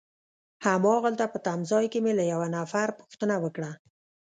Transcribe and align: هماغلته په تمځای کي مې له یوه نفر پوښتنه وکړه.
هماغلته 0.65 1.25
په 1.33 1.37
تمځای 1.45 1.85
کي 1.93 1.99
مې 2.03 2.13
له 2.19 2.23
یوه 2.33 2.47
نفر 2.57 2.87
پوښتنه 2.99 3.35
وکړه. 3.43 3.71